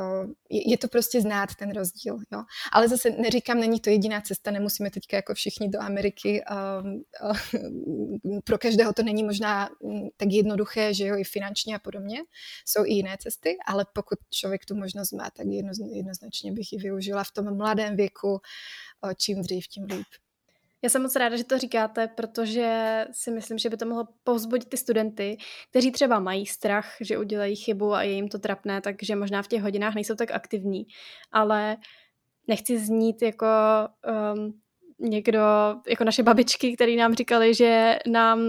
[0.50, 2.42] je, je to prostě znát ten rozdíl, jo.
[2.72, 6.44] Ale zase neříkám, není to jediná cesta, nemusíme teďka jako všichni do Ameriky,
[6.80, 7.02] um,
[8.32, 12.18] um, pro každého to není možná mm, tak jednoduché, že jo, i finančně a podobně,
[12.66, 16.78] jsou i jiné cesty, ale pokud člověk tu možnost má, tak jedno, jednoznačně bych ji
[16.78, 18.40] využila v tom mladém věku,
[19.16, 20.06] čím dřív, tím líp.
[20.82, 24.68] Já jsem moc ráda, že to říkáte, protože si myslím, že by to mohlo povzbudit
[24.68, 25.36] ty studenty,
[25.70, 29.48] kteří třeba mají strach, že udělají chybu a je jim to trapné, takže možná v
[29.48, 30.86] těch hodinách nejsou tak aktivní.
[31.32, 31.76] Ale
[32.48, 33.46] nechci znít jako
[34.34, 34.60] um,
[35.00, 35.40] někdo,
[35.88, 38.40] jako naše babičky, které nám říkali, že nám,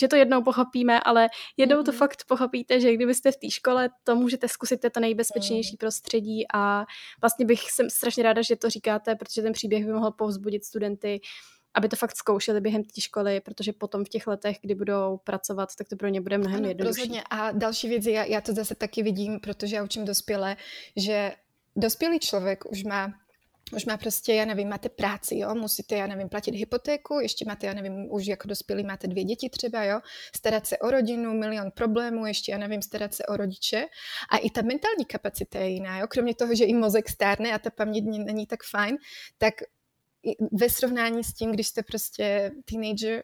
[0.00, 1.96] že to jednou pochopíme, ale jednou to mm-hmm.
[1.96, 5.78] fakt pochopíte, že kdybyste v té škole, to můžete zkusit, to nejbezpečnější mm.
[5.78, 6.84] prostředí a
[7.20, 11.20] vlastně bych jsem strašně ráda, že to říkáte, protože ten příběh by mohl povzbudit studenty,
[11.74, 15.68] aby to fakt zkoušeli během té školy, protože potom v těch letech, kdy budou pracovat,
[15.78, 17.00] tak to pro ně bude mnohem ano, jednodušší.
[17.00, 17.22] Rozhodně.
[17.30, 20.56] A další věc, já, já to zase taky vidím, protože já učím dospělé,
[20.96, 21.32] že
[21.76, 23.12] dospělý člověk už má
[23.72, 27.66] už má prostě, já nevím, máte práci, jo, musíte, já nevím, platit hypotéku, ještě máte,
[27.66, 30.00] já nevím, už jako dospělí máte dvě děti třeba, jo,
[30.36, 33.86] starat se o rodinu, milion problémů, ještě, já nevím, starat se o rodiče.
[34.30, 37.58] A i ta mentální kapacita je jiná, jo, kromě toho, že i mozek stárne a
[37.58, 38.96] ta paměť není tak fajn,
[39.38, 39.54] tak
[40.52, 43.22] ve srovnání s tím, když jste prostě teenager,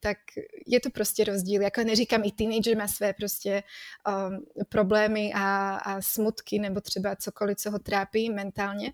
[0.00, 0.18] tak
[0.66, 1.62] je to prostě rozdíl.
[1.62, 3.62] Jako neříkám, i teenager má své prostě
[4.08, 8.92] um, problémy a, a smutky nebo třeba cokoliv, co ho trápí mentálně,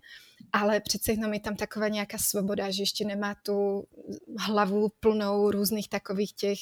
[0.51, 3.87] ale přece jenom je tam taková nějaká svoboda, že ještě nemá tu
[4.39, 6.59] hlavu plnou různých takových těch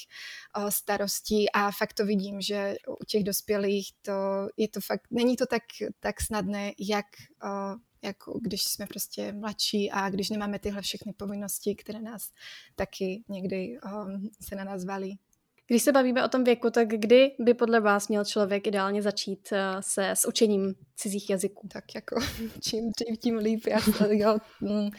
[0.58, 4.12] uh, starostí a fakt to vidím, že u těch dospělých to
[4.58, 5.64] je to fakt, není to tak,
[6.00, 7.06] tak snadné, jak
[7.44, 12.32] uh, jako když jsme prostě mladší a když nemáme tyhle všechny povinnosti, které nás
[12.76, 15.20] taky někdy um, se na nás valí.
[15.68, 19.50] Když se bavíme o tom věku, tak kdy by podle vás měl člověk ideálně začít
[19.52, 21.68] uh, se s učením cizích jazyků?
[21.68, 22.16] Tak jako
[22.62, 23.68] čím dřív, tím líp.
[23.68, 24.90] Já, jo, mm,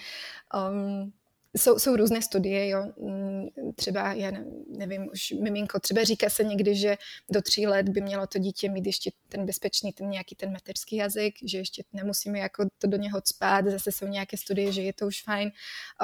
[0.71, 1.13] um,
[1.57, 2.93] jsou, jsou různé studie, jo.
[2.97, 4.31] Mm, třeba, já
[4.77, 6.97] nevím, už miminko, třeba říká se někdy, že
[7.31, 10.97] do tří let by mělo to dítě mít ještě ten bezpečný, ten nějaký ten mateřský
[10.97, 14.93] jazyk, že ještě nemusíme jako to do něho spát, zase jsou nějaké studie, že je
[14.93, 15.51] to už fajn,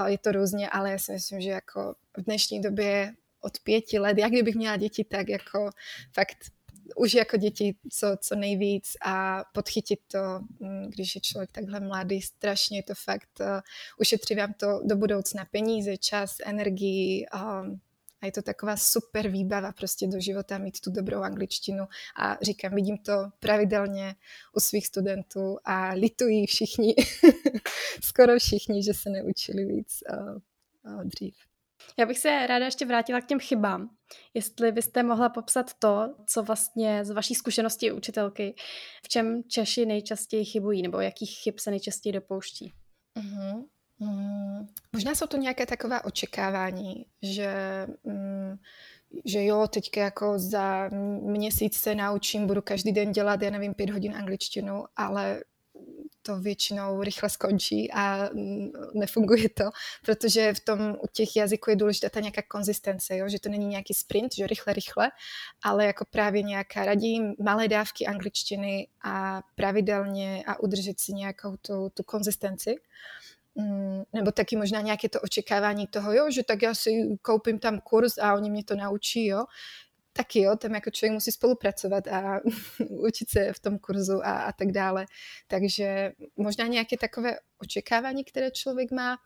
[0.07, 4.19] je to různě, ale já si myslím, že jako v dnešní době od pěti let,
[4.19, 5.71] jak kdybych měla děti, tak jako
[6.13, 6.37] fakt
[6.97, 10.19] už jako děti co, co nejvíc a podchytit to,
[10.61, 13.47] mm, když je člověk takhle mladý, strašně je to fakt, uh,
[14.01, 17.81] ušetří vám to do budoucna peníze, čas, energii um,
[18.23, 21.85] a je to taková super výbava prostě do života mít tu dobrou angličtinu
[22.17, 24.15] a říkám, vidím to pravidelně
[24.57, 26.95] u svých studentů a litují všichni,
[28.05, 30.39] skoro všichni, že se neučili víc uh,
[30.95, 31.52] uh, dřív.
[31.99, 33.91] Já bych se ráda ještě vrátila k těm chybám.
[34.35, 38.55] Jestli byste mohla popsat to, co vlastně z vaší zkušenosti učitelky,
[39.05, 42.73] v čem Češi nejčastěji chybují, nebo jakých chyb se nejčastěji dopouští.
[43.19, 43.65] Mm-hmm.
[43.99, 48.57] Mm, možná jsou to nějaké taková očekávání, že, mm,
[49.25, 50.91] že jo, teďka jako za
[51.23, 55.43] měsíc se naučím, budu každý den dělat, já nevím, pět hodin angličtinu, ale
[56.23, 59.65] to většinou rychle skončí a mm, nefunguje to,
[60.05, 63.29] protože v tom u těch jazyků je důležitá ta nějaká konzistence, jo?
[63.29, 65.11] že to není nějaký sprint, že rychle, rychle,
[65.63, 71.91] ale jako právě nějaká radí malé dávky angličtiny a pravidelně a udržet si nějakou tu,
[71.95, 72.75] tu konzistenci.
[73.55, 77.81] Mm, nebo taky možná nějaké to očekávání toho, jo, že tak já si koupím tam
[77.81, 79.45] kurz a oni mě to naučí, jo
[80.13, 82.41] taky jo, tam jako člověk musí spolupracovat a
[82.89, 85.07] učit se v tom kurzu a, a tak dále.
[85.47, 89.19] Takže možná nějaké takové očekávání, které člověk má,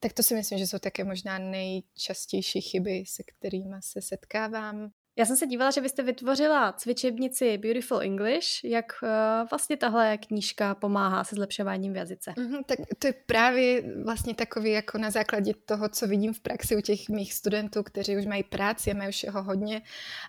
[0.00, 4.90] tak to si myslím, že jsou také možná nejčastější chyby, se kterými se setkávám.
[5.16, 8.64] Já jsem se dívala, že byste vytvořila cvičebnici Beautiful English.
[8.64, 9.08] Jak uh,
[9.50, 12.30] vlastně tahle knížka pomáhá se zlepšováním v jazyce?
[12.36, 16.76] Mm-hmm, tak to je právě vlastně takový jako na základě toho, co vidím v praxi
[16.76, 19.82] u těch mých studentů, kteří už mají práci a mají už jeho hodně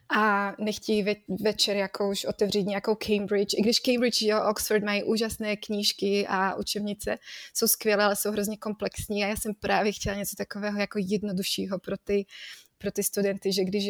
[0.10, 3.54] a nechtějí ve- večer jako už otevřít nějakou Cambridge.
[3.58, 7.18] I když Cambridge a Oxford mají úžasné knížky a učebnice,
[7.54, 11.80] jsou skvělé, ale jsou hrozně komplexní a já jsem právě chtěla něco takového jako jednoduššího
[11.80, 12.26] pro ty
[12.78, 13.90] pro ty studenty, že když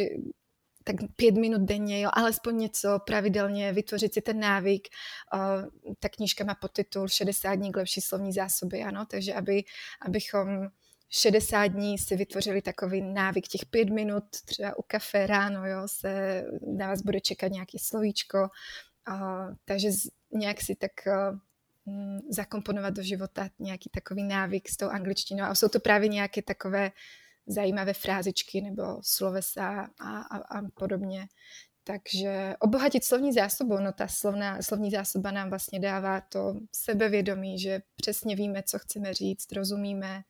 [0.87, 4.87] tak pět minut denně, jo, alespoň něco pravidelně, vytvořit si ten návyk.
[5.99, 9.63] Ta knížka má podtitul 60 dní k lepší slovní zásoby, ano, takže aby,
[10.01, 10.67] abychom
[11.09, 16.43] 60 dní si vytvořili takový návyk těch pět minut, třeba u kafe ráno, jo, se
[16.77, 18.49] na vás bude čekat nějaký slovíčko,
[19.65, 21.39] takže z, nějak si tak uh,
[22.29, 25.43] zakomponovat do života nějaký takový návyk s tou angličtinou.
[25.43, 26.91] A jsou to právě nějaké takové
[27.47, 31.27] zajímavé frázičky nebo slovesa a, a, a podobně.
[31.83, 37.81] takže obohatit slovní zásobu, no ta slovná, slovní zásoba nám vlastně dává to sebevědomí, že
[37.95, 40.21] přesně víme, co chceme říct, rozumíme,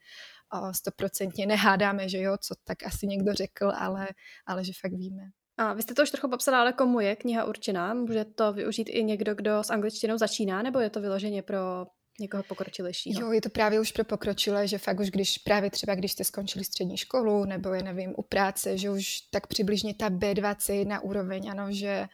[0.71, 4.07] stoprocentně nehádáme, že jo, co tak asi někdo řekl, ale,
[4.45, 5.23] ale že fakt víme.
[5.57, 7.93] A vy jste to už trochu popsala, ale komu je kniha určená?
[7.93, 11.85] Může to využít i někdo, kdo s angličtinou začíná, nebo je to vyloženě pro
[12.19, 13.21] někoho pokročilejšího?
[13.21, 16.23] Jo, je to právě už pro pokročilé, že fakt už když právě třeba, když jste
[16.23, 20.99] skončili střední školu, nebo já nevím, u práce, že už tak přibližně ta B2, C1
[21.03, 22.07] úroveň, ano, že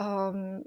[0.00, 0.64] um,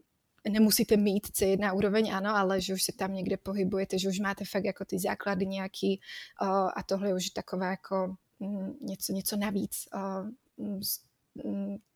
[0.49, 4.45] nemusíte mít C1 úroveň, ano, ale že už se tam někde pohybujete, že už máte
[4.45, 5.99] fakt jako ty základy nějaký
[6.41, 9.87] uh, a tohle je už takové jako mm, něco, něco navíc.
[9.95, 10.81] Uh, mm,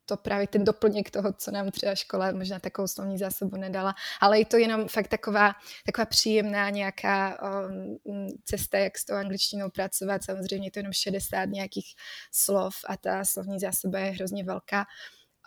[0.06, 4.38] to právě ten doplněk toho, co nám třeba škola možná takovou slovní zásobu nedala, ale
[4.38, 5.52] je to jenom fakt taková,
[5.86, 10.24] taková příjemná nějaká um, cesta, jak s tou angličtinou pracovat.
[10.24, 11.94] Samozřejmě je to jenom 60 nějakých
[12.32, 14.86] slov a ta slovní zásoba je hrozně velká.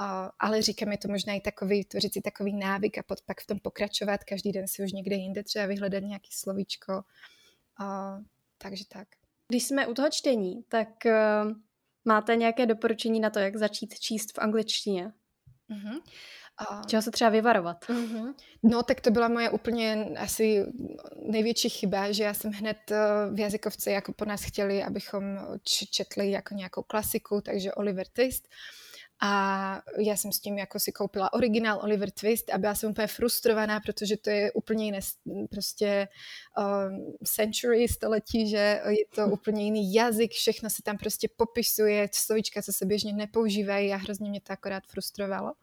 [0.02, 3.42] Uh, ale říkám, je to možná i takový, tvořit si takový návyk a pod, pak
[3.42, 6.94] v tom pokračovat, každý den si už někde jinde třeba vyhledat nějaký slovíčko.
[6.94, 8.24] Uh,
[8.58, 9.08] takže tak.
[9.48, 11.67] Když jsme u toho čtení, tak uh
[12.08, 15.12] Máte nějaké doporučení na to, jak začít číst v angličtině?
[15.72, 16.02] Uh-huh.
[16.72, 17.86] Uh, Čeho se třeba vyvarovat?
[17.86, 18.34] Uh-huh.
[18.64, 20.66] No, tak to byla moje úplně asi
[21.22, 22.98] největší chyba, že já jsem hned eh,
[23.34, 25.24] v jazykovce jako po nás chtěli, abychom
[25.92, 28.48] četli jako nějakou klasiku, takže Oliver Twist.
[28.48, 28.87] Uh,
[29.20, 33.08] a já jsem s tím jako si koupila originál Oliver Twist a byla jsem úplně
[33.08, 35.00] frustrovaná, protože to je úplně jiné
[35.50, 36.08] prostě
[36.58, 42.62] um, century, století, že je to úplně jiný jazyk, všechno se tam prostě popisuje, slovíčka,
[42.62, 45.54] co se běžně nepoužívají a hrozně mě to akorát frustrovalo.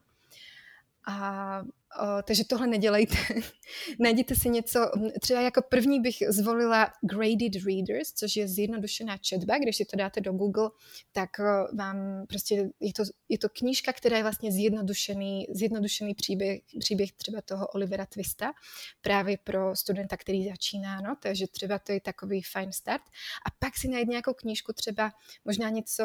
[1.06, 1.62] A
[2.00, 3.16] o, takže tohle nedělejte.
[3.98, 4.90] Najděte si něco,
[5.20, 10.20] třeba jako první bych zvolila Graded Readers, což je zjednodušená četba, když si to dáte
[10.20, 10.70] do Google,
[11.12, 16.60] tak o, vám prostě je to, je to knížka, která je vlastně zjednodušený, zjednodušený příběh,
[16.78, 18.52] příběh třeba toho Olivera Twista,
[19.00, 23.02] právě pro studenta, který začíná, no, takže třeba to je takový fajn start.
[23.46, 25.12] A pak si najít nějakou knížku, třeba
[25.44, 26.04] možná něco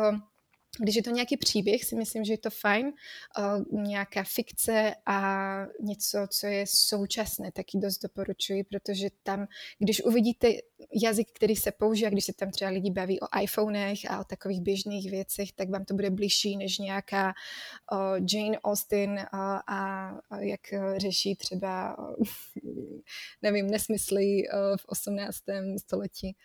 [0.79, 5.21] když je to nějaký příběh, si myslím, že je to fajn, uh, nějaká fikce a
[5.81, 9.47] něco, co je současné, taky dost doporučuji, protože tam,
[9.79, 10.47] když uvidíte
[11.03, 14.61] jazyk, který se používá, když se tam třeba lidi baví o iPhonech a o takových
[14.61, 17.33] běžných věcech, tak vám to bude blížší než nějaká
[17.91, 20.61] uh, Jane Austen uh, a jak
[20.97, 21.97] řeší třeba,
[23.41, 24.43] nevím, nesmysly
[24.77, 25.37] v 18.
[25.77, 26.35] století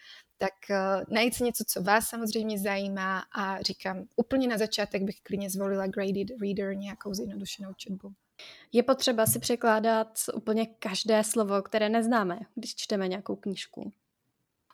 [0.44, 5.20] tak uh, najít si něco, co vás samozřejmě zajímá a říkám, úplně na začátek bych
[5.22, 8.12] klidně zvolila Graded Reader, nějakou zjednodušenou četbu.
[8.72, 13.92] Je potřeba si překládat úplně každé slovo, které neznáme, když čteme nějakou knížku.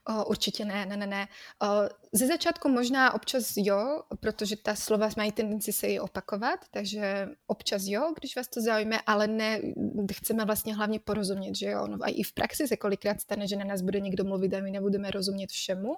[0.08, 1.28] O, určitě ne, ne, ne, ne.
[1.62, 1.66] O,
[2.12, 7.82] ze začátku možná občas jo, protože ta slova mají tendenci se i opakovat, takže občas
[7.86, 9.60] jo, když vás to zaujme, ale ne,
[10.12, 11.86] chceme vlastně hlavně porozumět, že jo.
[11.86, 14.60] No, a i v praxi se kolikrát stane, že na nás bude někdo mluvit a
[14.60, 15.94] my nebudeme rozumět všemu,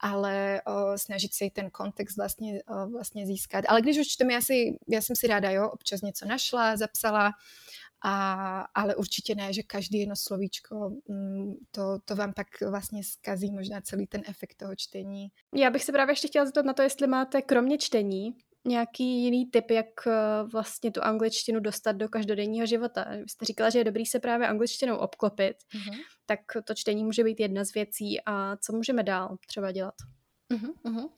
[0.00, 3.64] ale o, snažit se i ten kontext vlastně, o, vlastně získat.
[3.68, 7.32] Ale když už čteme, já, si, já jsem si ráda, jo, občas něco našla, zapsala,
[8.04, 13.50] a, ale určitě ne, že každý jedno slovíčko, mm, to, to vám pak vlastně zkazí
[13.50, 15.28] možná celý ten efekt toho čtení.
[15.54, 18.34] Já bych se právě ještě chtěla zeptat na to, jestli máte kromě čtení
[18.64, 20.12] nějaký jiný tip, jak eh,
[20.52, 23.06] vlastně tu angličtinu dostat do každodenního života.
[23.10, 25.96] Vy jste říkala, že je dobrý se právě angličtinou obklopit, mm-hmm.
[26.26, 28.20] tak to čtení může být jedna z věcí.
[28.26, 29.94] A co můžeme dál třeba dělat?
[30.52, 31.08] Mm-hmm.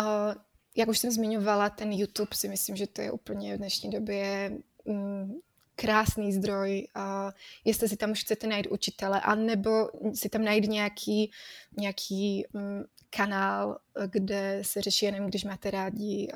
[0.00, 0.34] Uh,
[0.76, 4.50] jak už jsem zmiňovala, ten YouTube si myslím, že to je úplně v dnešní době
[4.84, 5.32] mm,
[5.74, 7.30] krásný zdroj, uh,
[7.64, 9.70] jestli si tam už chcete najít učitele, anebo
[10.14, 11.30] si tam najít nějaký,
[11.76, 16.28] nějaký um, kanál, kde se řeší, jenom když máte rádi,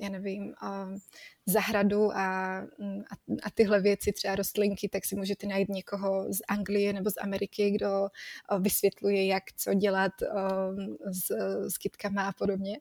[0.00, 0.54] já nevím,
[1.46, 6.92] zahradu a, a, a tyhle věci, třeba rostlinky, tak si můžete najít někoho z Anglie
[6.92, 8.08] nebo z Ameriky, kdo
[8.60, 10.12] vysvětluje, jak co dělat
[11.12, 11.30] s,
[11.68, 12.78] s kytkama a podobně.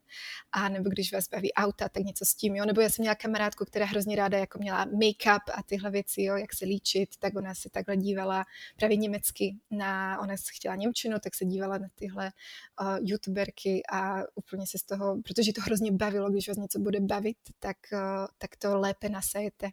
[0.51, 2.65] A nebo když vás baví auta, tak něco s tím, jo.
[2.65, 6.37] Nebo já jsem měla kamarádku, která hrozně ráda jako měla make-up a tyhle věci, jo,
[6.37, 8.45] jak se líčit, tak ona se takhle dívala
[8.77, 12.31] právě německy na, ona chtěla Němčinu, tak se dívala na tyhle
[12.81, 16.99] uh, youtuberky a úplně se z toho, protože to hrozně bavilo, když vás něco bude
[16.99, 19.69] bavit, tak, uh, tak to lépe nasajete.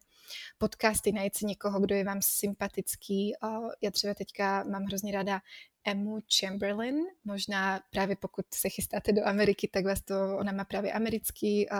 [0.59, 3.33] Podcasty, najít si někoho, kdo je vám sympatický.
[3.81, 5.41] Já třeba teďka mám hrozně ráda
[5.85, 10.93] Emu Chamberlain, možná právě pokud se chystáte do Ameriky, tak vás to, ona má právě
[10.93, 11.79] americký, uh,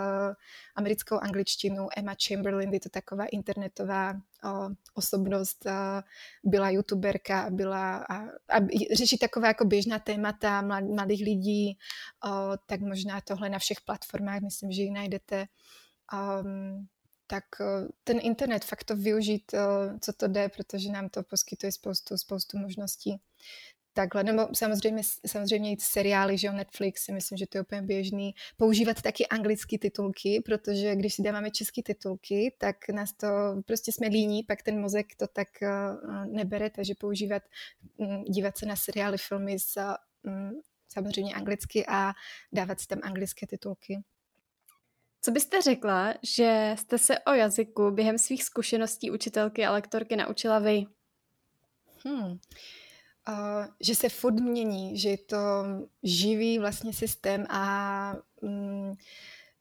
[0.75, 5.71] americkou angličtinu, Emma Chamberlain, je to taková internetová uh, osobnost, uh,
[6.51, 8.15] byla youtuberka, byla a,
[8.49, 8.59] a
[8.93, 11.77] řeší taková jako běžná témata mlad, mladých lidí,
[12.25, 15.45] uh, tak možná tohle na všech platformách, myslím, že ji najdete.
[16.13, 16.87] Um,
[17.33, 17.45] tak
[18.03, 19.51] ten internet fakt to využít,
[19.99, 23.21] co to jde, protože nám to poskytuje spoustu, spoustu možností
[23.93, 27.81] takhle, nebo samozřejmě, samozřejmě i seriály, že jo, Netflix, si myslím, že to je úplně
[27.81, 28.35] běžný.
[28.57, 33.27] Používat taky anglické titulky, protože když si dáváme české titulky, tak nás to,
[33.65, 37.43] prostě jsme líní, pak ten mozek to tak uh, nebere, takže používat,
[37.97, 39.75] um, dívat se na seriály, filmy s
[40.23, 42.13] um, samozřejmě anglicky a
[42.51, 44.03] dávat si tam anglické titulky.
[45.25, 50.59] Co byste řekla, že jste se o jazyku během svých zkušeností učitelky a lektorky naučila
[50.59, 50.85] vy?
[52.05, 52.39] Hmm.
[53.29, 55.37] Uh, že se furt mění, že je to
[56.03, 58.97] živý vlastně systém a um,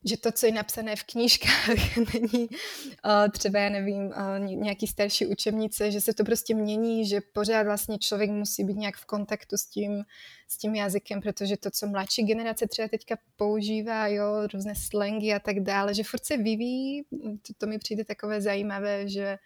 [0.04, 5.26] že to, co je napsané v knížkách, není uh, třeba, já nevím, uh, nějaký starší
[5.26, 9.56] učebnice, že se to prostě mění, že pořád vlastně člověk musí být nějak v kontaktu
[9.56, 10.04] s tím,
[10.48, 15.38] s tím jazykem, protože to, co mladší generace třeba teďka používá, jo, různé slangy a
[15.38, 17.02] tak dále, že furt se vyvíjí,
[17.46, 19.38] to, to mi přijde takové zajímavé, že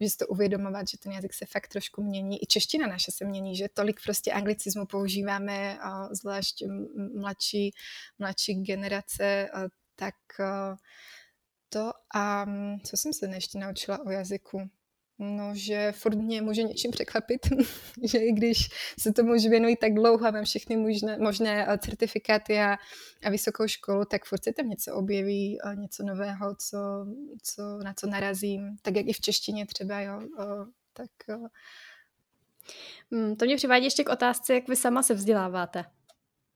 [0.00, 2.42] že si to uvědomovat, že ten jazyk se fakt trošku mění.
[2.42, 5.78] I čeština naše se mění, že tolik prostě anglicismu používáme,
[6.10, 6.62] zvlášť
[7.14, 7.70] mladší,
[8.18, 9.48] mladší generace,
[9.96, 10.14] tak
[11.68, 12.46] to a
[12.84, 14.70] co jsem se ještě naučila o jazyku?
[15.18, 17.40] No, že furt mě může něčím překvapit,
[18.02, 21.78] že i když se tomu už věnuji tak dlouho a mám všechny možné, možné eh,
[21.78, 22.76] certifikáty a,
[23.24, 26.78] a vysokou školu, tak furt se tam něco objeví, eh, něco nového, co,
[27.42, 30.20] co, na co narazím, tak jak i v češtině třeba, jo,
[30.92, 31.10] tak...
[31.28, 31.48] O.
[33.12, 35.84] Hmm, to mě přivádí ještě k otázce, jak vy sama se vzděláváte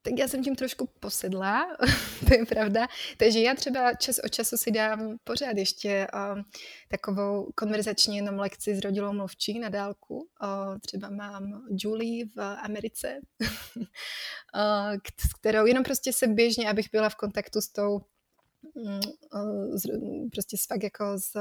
[0.02, 1.66] tak já jsem tím trošku posedla,
[2.28, 2.86] to je pravda.
[3.16, 6.42] Takže já třeba čas od času si dám pořád ještě uh,
[6.88, 10.16] takovou konverzační jenom lekci s rodilou mluvčí na dálku.
[10.16, 13.20] Uh, třeba mám Julie v Americe,
[13.76, 13.84] uh,
[15.20, 18.00] s kterou jenom prostě se běžně, abych byla v kontaktu s tou
[18.74, 19.00] uh,
[19.76, 19.82] s,
[20.32, 21.32] prostě s fakt jako s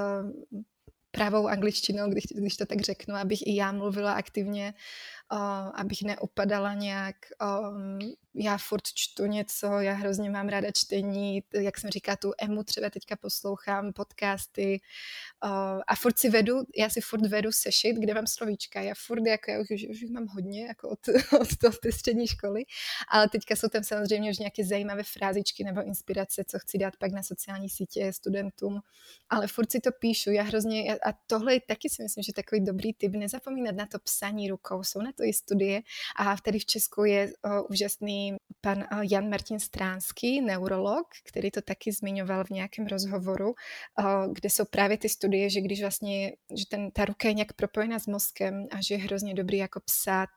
[1.12, 4.74] pravou angličtinou, když, když to tak řeknu, abych i já mluvila aktivně
[5.74, 7.16] abych neupadala nějak.
[8.40, 12.90] Já furt čtu něco, já hrozně mám ráda čtení, jak jsem říká, tu emu třeba
[12.90, 14.82] teďka poslouchám, podcasty
[15.88, 18.82] a furt si vedu, já si furt vedu sešit, kde mám slovíčka.
[18.82, 21.00] Já furt, jako já už, už mám hodně, jako od,
[21.42, 22.64] od toho té střední školy,
[23.10, 27.12] ale teďka jsou tam samozřejmě už nějaké zajímavé frázičky nebo inspirace, co chci dát pak
[27.12, 28.80] na sociální sítě studentům,
[29.30, 32.66] ale furt si to píšu, já hrozně, a tohle je taky si myslím, že takový
[32.66, 35.82] dobrý typ, nezapomínat na to psaní rukou, jsou na to i studie
[36.20, 41.62] a tady v Česku je o, úžasný pan o, Jan Martin Stránský, neurolog, který to
[41.62, 43.54] taky zmiňoval v nějakém rozhovoru, o,
[44.34, 48.00] kde jsou právě ty studie, že když vlastně, že ten, ta ruka je nějak propojená
[48.00, 50.30] s mozkem a že je hrozně dobrý jako psát,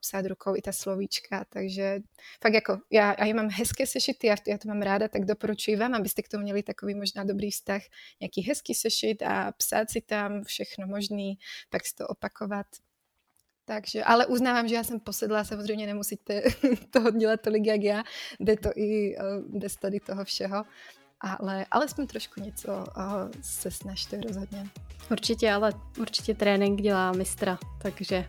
[0.00, 2.00] psát rukou i ta slovíčka, takže
[2.42, 5.94] fakt jako, já, já mám hezké sešity, já, já to mám ráda, tak doporučuji vám,
[5.94, 7.82] abyste k tomu měli takový možná dobrý vztah,
[8.20, 11.38] nějaký hezký sešit a psát si tam všechno možný,
[11.70, 12.66] pak si to opakovat.
[13.68, 16.42] Takže, ale uznávám, že já jsem posedla, samozřejmě nemusíte
[16.90, 18.02] toho dělat tolik, jak já,
[18.40, 19.16] jde to i
[19.48, 20.64] bez eh, tady toho všeho,
[21.20, 22.84] ale alespoň trošku něco uh,
[23.40, 24.66] se snažte rozhodně.
[25.10, 28.24] Určitě, ale určitě trénink dělá mistra, takže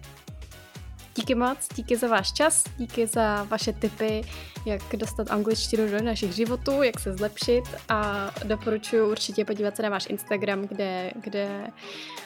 [1.17, 4.21] Díky moc, díky za váš čas, díky za vaše tipy,
[4.65, 9.89] jak dostat angličtinu do našich životů, jak se zlepšit a doporučuji určitě podívat se na
[9.89, 11.67] váš Instagram, kde, kde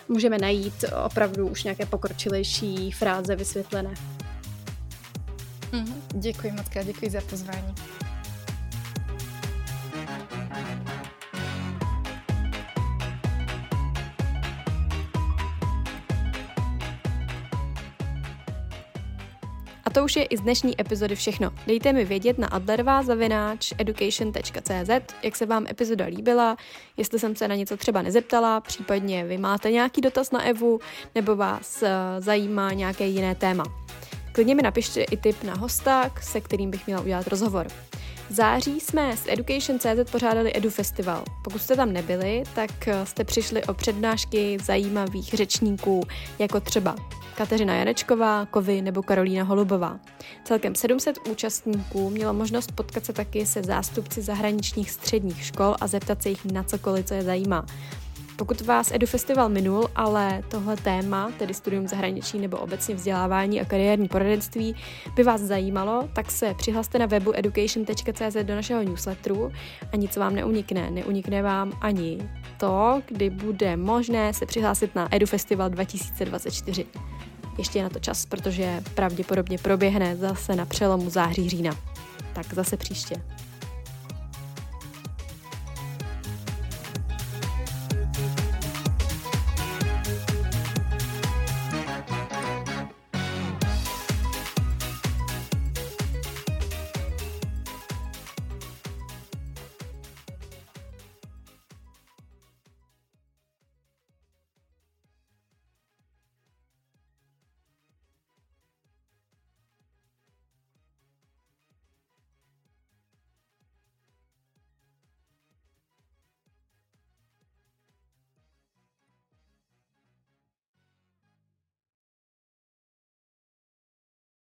[0.08, 3.94] můžeme najít opravdu už nějaké pokročilejší fráze vysvětlené.
[5.72, 5.94] Mm-hmm.
[6.14, 7.76] Děkuji moc, děkuji za pozvání.
[19.92, 21.52] To už je i z dnešní epizody všechno.
[21.68, 26.58] Dejte mi vědět na adlerva.education.cz, jak se vám epizoda líbila,
[26.98, 30.80] jestli jsem se na něco třeba nezeptala, případně vy máte nějaký dotaz na Evu,
[31.16, 31.88] nebo vás uh,
[32.20, 33.64] zajímá nějaké jiné téma.
[34.32, 37.68] Klidně mi napište i tip na hosta, se kterým bych měla udělat rozhovor.
[38.32, 41.24] V září jsme s Education.cz pořádali Edu Festival.
[41.44, 46.02] Pokud jste tam nebyli, tak eh, jste přišli o přednášky zajímavých řečníků,
[46.40, 46.96] jako třeba
[47.38, 50.00] Kateřina Janečková, Kovy nebo Karolína Holubová.
[50.44, 56.24] Celkem 700 účastníků mělo možnost potkat se taky se zástupci zahraničních středních škol a zeptat
[56.24, 57.66] se jich na cokoliv, co je zajímá.
[58.42, 63.66] Pokud vás Edu Festival minul, ale tohle téma, tedy studium zahraničí nebo obecně vzdělávání a
[63.66, 64.76] kariérní poradenství,
[65.16, 69.52] by vás zajímalo, tak se přihlaste na webu education.cz do našeho newsletteru
[69.94, 70.92] a nic vám neunikne.
[70.92, 72.30] Neunikne vám ani
[72.60, 76.86] to, kdy bude možné se přihlásit na Edu Festival 2024.
[77.58, 81.78] Ještě je na to čas, protože pravděpodobně proběhne zase na přelomu září října.
[82.34, 83.16] Tak zase příště.